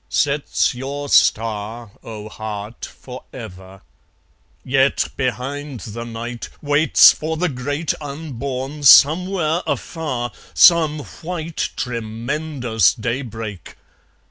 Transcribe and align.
Sets 0.09 0.73
your 0.73 1.09
star, 1.09 1.91
O 2.01 2.27
heart, 2.27 2.85
for 2.85 3.23
ever! 3.31 3.83
Yet, 4.65 5.07
behind 5.15 5.81
the 5.81 6.05
night, 6.05 6.49
Waits 6.59 7.11
for 7.11 7.37
the 7.37 7.49
great 7.49 7.93
unborn, 8.01 8.81
somewhere 8.81 9.61
afar, 9.67 10.31
Some 10.55 11.01
white 11.21 11.69
tremendous 11.77 12.95
daybreak. 12.95 13.77